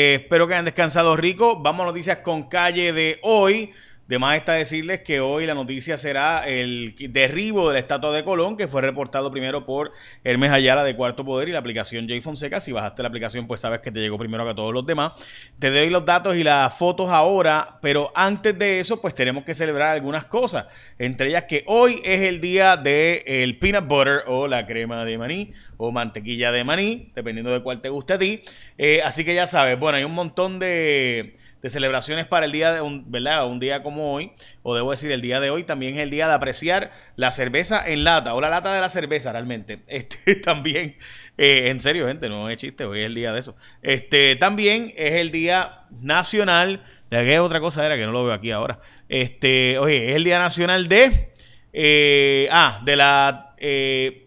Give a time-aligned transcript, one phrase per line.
[0.00, 1.60] Eh, espero que hayan descansado rico.
[1.60, 3.72] Vamos a noticias con calle de hoy.
[4.08, 8.24] De más está decirles que hoy la noticia será el derribo de la estatua de
[8.24, 9.92] Colón, que fue reportado primero por
[10.24, 12.58] Hermes Ayala de Cuarto Poder y la aplicación J Fonseca.
[12.58, 15.12] Si bajaste la aplicación, pues sabes que te llegó primero que a todos los demás.
[15.58, 19.52] Te doy los datos y las fotos ahora, pero antes de eso, pues tenemos que
[19.52, 20.68] celebrar algunas cosas.
[20.98, 25.18] Entre ellas que hoy es el día del el peanut butter o la crema de
[25.18, 28.40] maní o mantequilla de maní, dependiendo de cuál te guste a ti.
[28.78, 32.72] Eh, así que ya sabes, bueno, hay un montón de de celebraciones para el día
[32.72, 33.46] de un, ¿verdad?
[33.46, 36.28] Un día como hoy, o debo decir el día de hoy, también es el día
[36.28, 39.80] de apreciar la cerveza en lata, o la lata de la cerveza realmente.
[39.88, 40.96] Este también,
[41.36, 43.56] eh, en serio, gente, no es chiste, hoy es el día de eso.
[43.82, 48.34] Este también es el día nacional, de qué otra cosa era que no lo veo
[48.34, 48.80] aquí ahora.
[49.08, 51.32] Este, oye, es el día nacional de,
[51.72, 54.26] eh, ah, de la eh,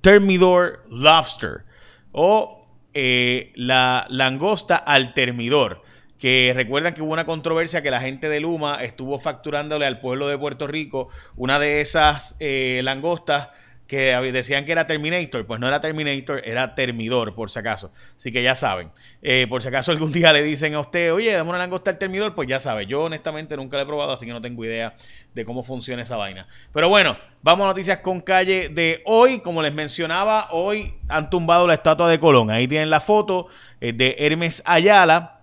[0.00, 1.64] Termidor Lobster,
[2.12, 2.57] o
[3.00, 5.82] eh, la langosta al termidor.
[6.18, 10.26] Que recuerdan que hubo una controversia que la gente de Luma estuvo facturándole al pueblo
[10.26, 13.50] de Puerto Rico una de esas eh, langostas
[13.86, 17.92] que decían que era Terminator, pues no era Terminator, era Termidor, por si acaso.
[18.16, 18.90] Así que ya saben.
[19.22, 21.98] Eh, por si acaso algún día le dicen a usted, oye, dame una langosta al
[21.98, 22.86] Termidor, pues ya sabe.
[22.86, 24.94] Yo honestamente nunca la he probado, así que no tengo idea
[25.34, 26.48] de cómo funciona esa vaina.
[26.72, 29.40] Pero bueno, vamos a noticias con calle de hoy.
[29.40, 32.50] Como les mencionaba, hoy han tumbado la estatua de Colón.
[32.50, 33.48] Ahí tienen la foto
[33.80, 35.38] eh, de Hermes Ayala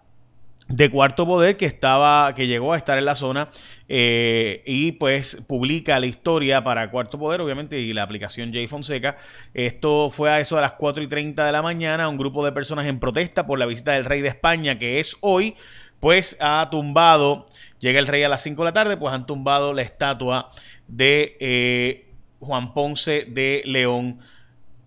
[0.67, 3.49] de Cuarto Poder que estaba, que llegó a estar en la zona
[3.87, 9.17] eh, y pues publica la historia para Cuarto Poder, obviamente, y la aplicación J Fonseca.
[9.53, 12.51] Esto fue a eso de las 4 y 30 de la mañana, un grupo de
[12.51, 15.55] personas en protesta por la visita del rey de España, que es hoy,
[15.99, 17.45] pues ha tumbado,
[17.79, 20.49] llega el rey a las 5 de la tarde, pues han tumbado la estatua
[20.87, 22.07] de eh,
[22.39, 24.19] Juan Ponce de León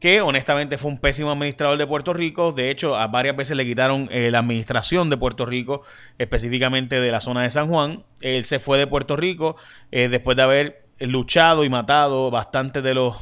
[0.00, 2.52] que honestamente fue un pésimo administrador de Puerto Rico.
[2.52, 5.82] De hecho, a varias veces le quitaron eh, la administración de Puerto Rico,
[6.19, 8.04] específicamente de la zona de San Juan.
[8.20, 9.56] Él se fue de Puerto Rico
[9.91, 13.16] eh, después de haber luchado y matado bastante de los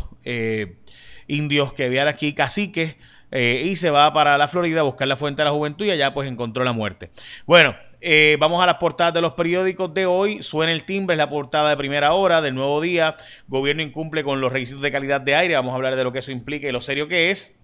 [1.28, 2.97] indios que habían aquí, caciques,
[3.31, 6.12] y se va para la Florida a buscar la fuente de la juventud y allá
[6.12, 7.10] pues encontró la muerte.
[7.47, 10.43] Bueno, eh, vamos a las portadas de los periódicos de hoy.
[10.43, 13.17] Suena el timbre, es la portada de primera hora del nuevo día.
[13.49, 15.55] Gobierno incumple con los requisitos de calidad de aire.
[15.55, 17.59] Vamos a hablar de lo que eso implica y lo serio que es.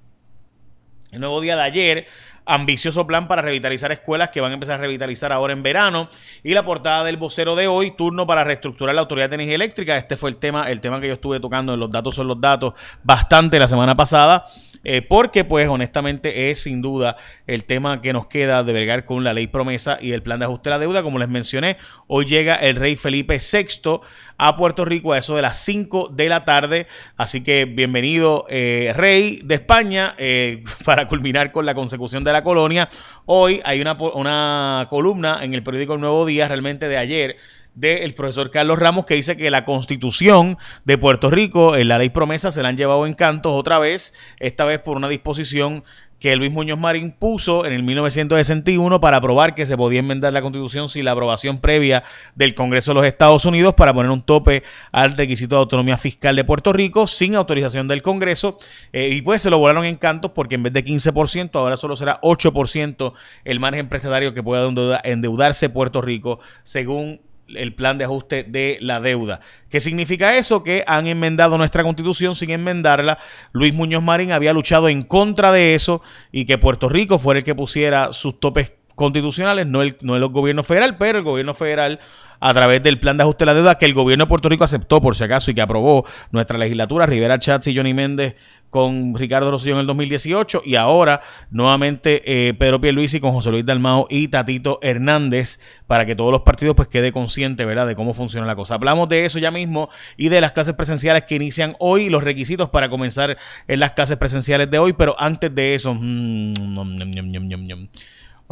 [1.10, 2.06] El nuevo día de ayer
[2.46, 6.08] ambicioso plan para revitalizar escuelas que van a empezar a revitalizar ahora en verano.
[6.42, 9.96] Y la portada del vocero de hoy, turno para reestructurar la Autoridad de Energía Eléctrica.
[9.96, 12.40] Este fue el tema, el tema que yo estuve tocando en los datos son los
[12.40, 14.46] datos bastante la semana pasada.
[14.84, 17.16] Eh, porque pues honestamente es sin duda
[17.46, 20.46] el tema que nos queda de vergar con la ley promesa y el plan de
[20.46, 21.02] ajuste de la deuda.
[21.02, 21.76] Como les mencioné,
[22.08, 24.00] hoy llega el rey Felipe VI
[24.38, 26.88] a Puerto Rico a eso de las 5 de la tarde.
[27.16, 32.42] Así que bienvenido eh, rey de España eh, para culminar con la consecución de la
[32.42, 32.88] colonia.
[33.26, 37.36] Hoy hay una, una columna en el periódico El Nuevo Día, realmente de ayer,
[37.74, 42.10] del profesor Carlos Ramos que dice que la constitución de Puerto Rico, en la ley
[42.10, 45.84] promesa, se la han llevado en cantos otra vez, esta vez por una disposición
[46.22, 50.40] que Luis Muñoz Marín puso en el 1961 para probar que se podía enmendar la
[50.40, 52.04] constitución sin la aprobación previa
[52.36, 54.62] del Congreso de los Estados Unidos para poner un tope
[54.92, 58.56] al requisito de autonomía fiscal de Puerto Rico sin autorización del Congreso.
[58.92, 61.96] Eh, y pues se lo volaron en cantos porque en vez de 15% ahora solo
[61.96, 63.12] será 8%
[63.44, 64.70] el margen prestatario que pueda
[65.02, 67.20] endeudarse Puerto Rico según
[67.56, 69.40] el plan de ajuste de la deuda.
[69.68, 70.62] ¿Qué significa eso?
[70.62, 73.18] Que han enmendado nuestra constitución sin enmendarla.
[73.52, 77.44] Luis Muñoz Marín había luchado en contra de eso y que Puerto Rico fuera el
[77.44, 81.98] que pusiera sus topes constitucionales, no el, no el gobierno federal, pero el gobierno federal
[82.42, 84.64] a través del plan de ajuste de la deuda que el gobierno de Puerto Rico
[84.64, 88.34] aceptó por si acaso y que aprobó nuestra legislatura, Rivera Chats y Johnny Méndez
[88.68, 91.20] con Ricardo Rosselló en el 2018 y ahora
[91.50, 96.40] nuevamente eh, Pedro Pierluisi con José Luis Dalmao y Tatito Hernández para que todos los
[96.40, 98.74] partidos pues quede consciente, ¿verdad?, de cómo funciona la cosa.
[98.74, 102.70] Hablamos de eso ya mismo y de las clases presenciales que inician hoy, los requisitos
[102.70, 103.36] para comenzar
[103.68, 106.54] en las clases presenciales de hoy, pero antes de eso, mm,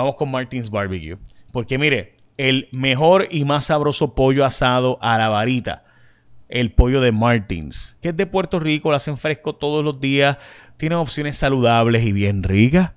[0.00, 1.18] vamos con Martins Barbecue,
[1.52, 5.84] porque mire, el mejor y más sabroso pollo asado a la varita
[6.50, 10.36] el pollo de Martins, que es de Puerto Rico, lo hacen fresco todos los días,
[10.76, 12.92] tiene opciones saludables y bien ricas.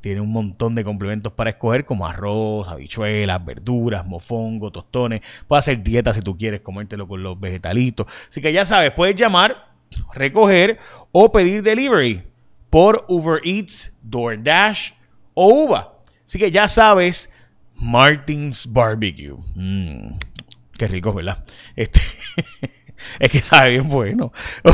[0.00, 5.20] Tiene un montón de complementos para escoger, como arroz, habichuelas, verduras, mofongo, tostones.
[5.48, 8.06] Puedes hacer dieta si tú quieres comértelo con los vegetalitos.
[8.28, 9.72] Así que ya sabes, puedes llamar,
[10.14, 10.78] recoger
[11.10, 12.22] o pedir delivery
[12.70, 14.92] por Uber Eats, DoorDash
[15.34, 15.95] o Uva.
[16.26, 17.30] Así que ya sabes,
[17.76, 19.36] Martins Barbecue.
[19.54, 20.18] Mm,
[20.76, 21.44] qué rico, ¿verdad?
[21.76, 22.00] Este.
[23.18, 24.32] es que sabe bien bueno.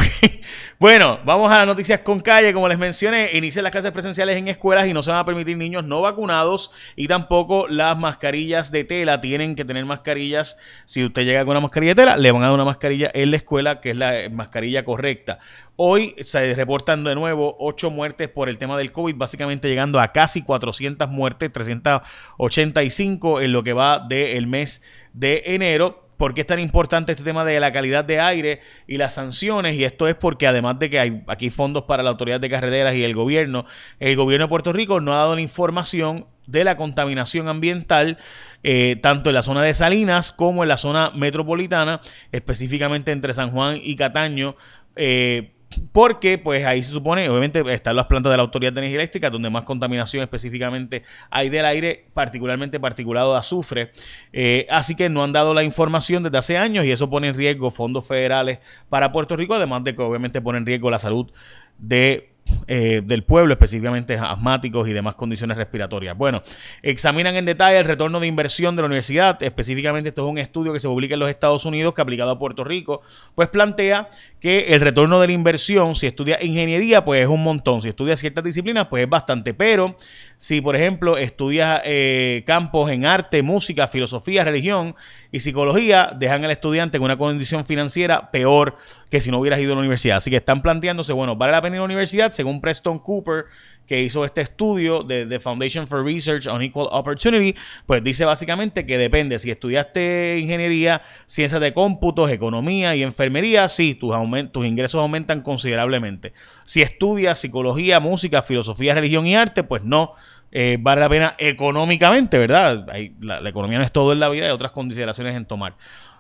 [0.83, 2.53] Bueno, vamos a las noticias con calle.
[2.53, 5.57] Como les mencioné, inician las clases presenciales en escuelas y no se van a permitir
[5.57, 9.21] niños no vacunados y tampoco las mascarillas de tela.
[9.21, 10.59] Tienen que tener mascarillas.
[10.85, 13.31] Si usted llega con una mascarilla de tela, le van a dar una mascarilla en
[13.31, 15.39] la escuela, que es la mascarilla correcta.
[15.77, 20.11] Hoy se reportan de nuevo ocho muertes por el tema del COVID, básicamente llegando a
[20.11, 24.83] casi 400 muertes, 385 en lo que va del mes
[25.13, 26.02] de enero.
[26.23, 29.75] ¿Por qué es tan importante este tema de la calidad de aire y las sanciones?
[29.75, 32.95] Y esto es porque además de que hay aquí fondos para la autoridad de carreteras
[32.95, 33.67] y el gobierno,
[33.99, 38.19] el gobierno de Puerto Rico no ha dado la información de la contaminación ambiental,
[38.63, 43.51] eh, tanto en la zona de Salinas como en la zona metropolitana, específicamente entre San
[43.51, 44.55] Juan y Cataño.
[44.95, 45.51] Eh,
[45.93, 49.31] porque pues ahí se supone, obviamente están las plantas de la Autoridad de Energía Eléctrica,
[49.31, 53.93] donde más contaminación específicamente hay del aire, particularmente particulado de azufre.
[54.33, 57.35] Eh, así que no han dado la información desde hace años y eso pone en
[57.35, 58.59] riesgo fondos federales
[58.89, 61.31] para Puerto Rico, además de que obviamente pone en riesgo la salud
[61.79, 62.33] de
[62.67, 66.17] eh, del pueblo, específicamente asmáticos y demás condiciones respiratorias.
[66.17, 66.43] Bueno,
[66.83, 70.73] examinan en detalle el retorno de inversión de la universidad, específicamente esto es un estudio
[70.73, 73.01] que se publica en los Estados Unidos que aplicado a Puerto Rico,
[73.35, 74.09] pues plantea
[74.43, 78.17] que el retorno de la inversión, si estudia ingeniería, pues es un montón, si estudia
[78.17, 79.97] ciertas disciplinas, pues es bastante, pero
[80.37, 84.97] si por ejemplo estudias eh, campos en arte, música, filosofía, religión
[85.31, 88.77] y psicología, dejan al estudiante en una condición financiera peor
[89.11, 90.17] que si no hubieras ido a la universidad.
[90.17, 92.33] Así que están planteándose, bueno, ¿vale la pena ir a la universidad?
[92.33, 93.45] Según Preston Cooper,
[93.87, 97.55] que hizo este estudio de The Foundation for Research on Equal Opportunity,
[97.87, 99.39] pues dice básicamente que depende.
[99.39, 104.15] Si estudiaste ingeniería, ciencias de cómputos, economía y enfermería, sí, tus,
[104.53, 106.33] tus ingresos aumentan considerablemente.
[106.65, 110.13] Si estudias psicología, música, filosofía, religión y arte, pues no.
[110.55, 112.87] Eh, vale la pena económicamente, ¿verdad?
[113.21, 115.77] la, economía no es todo en la vida, hay otras consideraciones en tomar.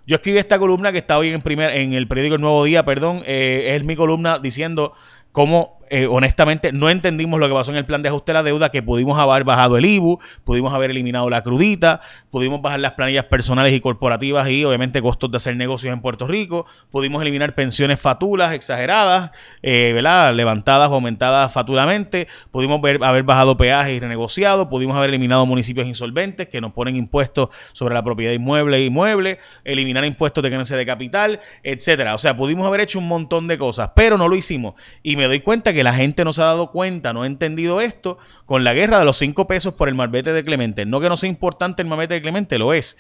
[0.07, 2.83] Yo escribí esta columna que está hoy en, primer, en el periódico El Nuevo Día,
[2.85, 4.95] perdón, eh, es mi columna diciendo
[5.33, 8.43] cómo eh, honestamente no entendimos lo que pasó en el plan de ajuste de la
[8.43, 12.01] deuda, que pudimos haber bajado el IBU, pudimos haber eliminado la crudita,
[12.31, 16.27] pudimos bajar las planillas personales y corporativas y obviamente costos de hacer negocios en Puerto
[16.27, 20.35] Rico, pudimos eliminar pensiones fatulas exageradas, eh, ¿verdad?
[20.35, 26.49] levantadas o aumentadas faturamente, pudimos haber bajado peajes y renegociado, pudimos haber eliminado municipios insolventes
[26.49, 30.87] que nos ponen impuestos sobre la propiedad inmueble e inmueble, eliminar impuestos de ganancia de
[30.87, 32.15] capital, etcétera.
[32.15, 34.73] O sea, pudimos haber hecho un montón de cosas, pero no lo hicimos.
[35.03, 37.81] Y me doy cuenta que la gente no se ha dado cuenta, no ha entendido
[37.81, 40.87] esto con la guerra de los cinco pesos por el marbete de Clemente.
[40.87, 42.97] No que no sea importante el marbete de Clemente, lo es.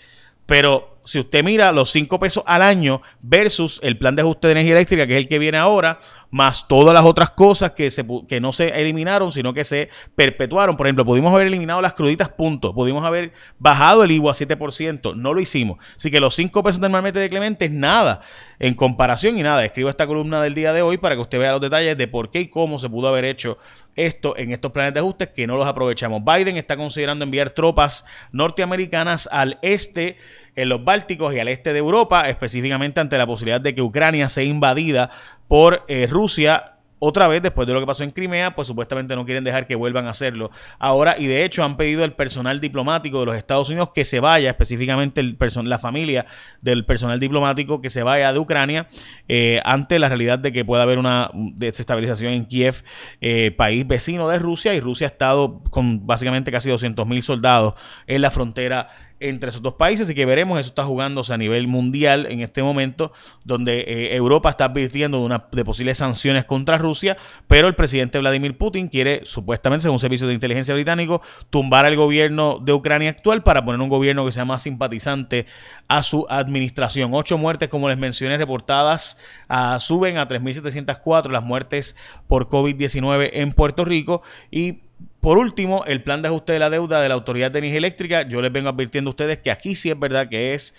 [0.46, 4.52] Pero si usted mira los 5 pesos al año versus el plan de ajuste de
[4.52, 5.98] energía eléctrica, que es el que viene ahora,
[6.30, 10.76] más todas las otras cosas que, se, que no se eliminaron, sino que se perpetuaron.
[10.76, 12.74] Por ejemplo, pudimos haber eliminado las cruditas, punto.
[12.74, 15.14] Pudimos haber bajado el IVA a 7%.
[15.14, 15.78] No lo hicimos.
[15.96, 18.22] Así que los 5 pesos marbete de Clemente es nada
[18.58, 19.64] en comparación y nada.
[19.64, 22.30] Escribo esta columna del día de hoy para que usted vea los detalles de por
[22.30, 23.58] qué y cómo se pudo haber hecho
[23.96, 26.22] esto en estos planes de ajuste que no los aprovechamos.
[26.24, 30.16] Biden está considerando enviar tropas norteamericanas al este
[30.54, 34.28] en los Bálticos y al este de Europa, específicamente ante la posibilidad de que Ucrania
[34.28, 35.10] sea invadida
[35.48, 36.72] por eh, Rusia
[37.04, 39.74] otra vez, después de lo que pasó en Crimea, pues supuestamente no quieren dejar que
[39.74, 41.16] vuelvan a hacerlo ahora.
[41.18, 44.50] Y de hecho han pedido al personal diplomático de los Estados Unidos que se vaya,
[44.50, 46.26] específicamente el la familia
[46.60, 48.86] del personal diplomático que se vaya de Ucrania,
[49.26, 52.84] eh, ante la realidad de que pueda haber una desestabilización en Kiev,
[53.20, 54.72] eh, país vecino de Rusia.
[54.72, 57.74] Y Rusia ha estado con básicamente casi 200 mil soldados
[58.06, 58.90] en la frontera
[59.28, 62.62] entre esos dos países y que veremos, eso está jugándose a nivel mundial en este
[62.62, 63.12] momento,
[63.44, 68.18] donde eh, Europa está advirtiendo de, una, de posibles sanciones contra Rusia, pero el presidente
[68.18, 73.10] Vladimir Putin quiere, supuestamente, según un servicio de inteligencia británico, tumbar al gobierno de Ucrania
[73.10, 75.46] actual para poner un gobierno que sea más simpatizante
[75.88, 77.10] a su administración.
[77.14, 81.96] Ocho muertes, como les mencioné, reportadas ah, suben a 3.704 las muertes
[82.28, 84.80] por COVID-19 en Puerto Rico y
[85.22, 88.28] por último, el plan de ajuste de la deuda de la Autoridad de Energía Eléctrica,
[88.28, 90.74] yo les vengo advirtiendo a ustedes que aquí sí es verdad que es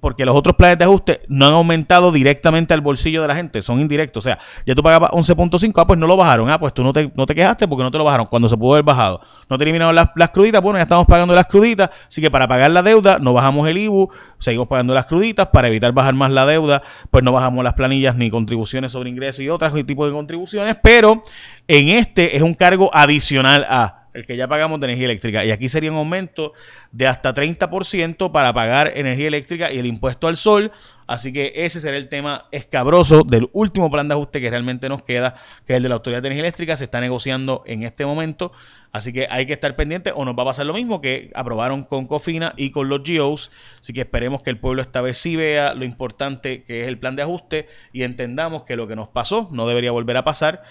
[0.00, 3.62] porque los otros planes de ajuste no han aumentado directamente al bolsillo de la gente,
[3.62, 4.24] son indirectos.
[4.24, 6.50] O sea, ya tú pagabas 11.5, ah, pues no lo bajaron.
[6.50, 8.56] Ah, pues tú no te, no te quejaste porque no te lo bajaron cuando se
[8.56, 9.20] pudo haber bajado.
[9.48, 12.46] No te eliminaron las, las cruditas, bueno, ya estamos pagando las cruditas, así que para
[12.46, 16.30] pagar la deuda no bajamos el IBU, seguimos pagando las cruditas, para evitar bajar más
[16.30, 20.12] la deuda, pues no bajamos las planillas ni contribuciones sobre ingresos y otros tipos de
[20.12, 21.22] contribuciones, pero
[21.66, 25.44] en este es un cargo adicional a el que ya pagamos de energía eléctrica.
[25.44, 26.52] Y aquí sería un aumento
[26.92, 30.72] de hasta 30% para pagar energía eléctrica y el impuesto al sol.
[31.06, 35.02] Así que ese será el tema escabroso del último plan de ajuste que realmente nos
[35.02, 35.34] queda,
[35.66, 36.76] que es el de la Autoridad de Energía Eléctrica.
[36.76, 38.52] Se está negociando en este momento.
[38.92, 41.82] Así que hay que estar pendiente o nos va a pasar lo mismo que aprobaron
[41.82, 43.50] con Cofina y con los GOs.
[43.80, 46.98] Así que esperemos que el pueblo esta vez sí vea lo importante que es el
[46.98, 50.62] plan de ajuste y entendamos que lo que nos pasó no debería volver a pasar.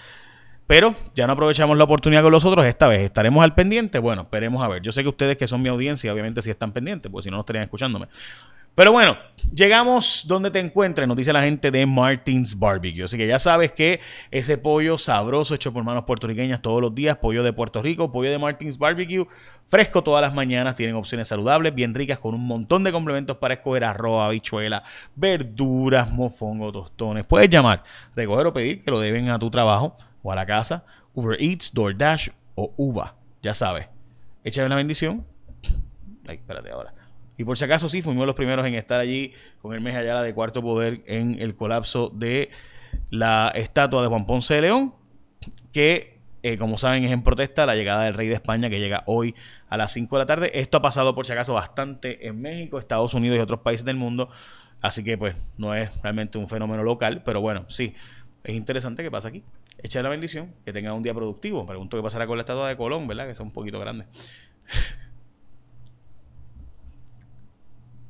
[0.66, 3.02] Pero ya no aprovechamos la oportunidad con los otros esta vez.
[3.02, 3.98] ¿Estaremos al pendiente?
[3.98, 4.82] Bueno, esperemos a ver.
[4.82, 7.36] Yo sé que ustedes que son mi audiencia, obviamente sí están pendientes, porque si no,
[7.36, 8.08] no estarían escuchándome.
[8.74, 9.16] Pero bueno,
[9.54, 13.04] llegamos donde te encuentres, nos dice la gente de Martins Barbecue.
[13.04, 14.00] Así que ya sabes que
[14.32, 18.32] ese pollo sabroso hecho por manos puertorriqueñas todos los días, pollo de Puerto Rico, pollo
[18.32, 19.28] de Martins Barbecue,
[19.66, 23.54] fresco todas las mañanas, tienen opciones saludables, bien ricas, con un montón de complementos para
[23.54, 24.82] escoger arroz, habichuela,
[25.14, 27.26] verduras, mofongo, tostones.
[27.26, 27.84] Puedes llamar,
[28.16, 31.72] recoger o pedir que lo deben a tu trabajo o a la casa, Uber Eats,
[31.72, 33.14] DoorDash o Uva.
[33.42, 33.86] Ya sabes,
[34.42, 35.24] échame la bendición.
[36.26, 36.94] Ay, espérate ahora.
[37.36, 40.34] Y por si acaso sí, fuimos los primeros en estar allí con Hermes Ayala de
[40.34, 42.50] Cuarto Poder en el colapso de
[43.10, 44.94] la estatua de Juan Ponce de León,
[45.72, 49.02] que eh, como saben es en protesta la llegada del rey de España que llega
[49.06, 49.34] hoy
[49.68, 50.50] a las 5 de la tarde.
[50.54, 53.96] Esto ha pasado por si acaso bastante en México, Estados Unidos y otros países del
[53.96, 54.30] mundo,
[54.80, 57.94] así que pues no es realmente un fenómeno local, pero bueno, sí,
[58.44, 59.42] es interesante que pasa aquí.
[59.78, 61.66] Echa la bendición, que tenga un día productivo.
[61.66, 63.26] Pregunto qué pasará con la estatua de Colón, ¿verdad?
[63.26, 64.06] Que es un poquito grande.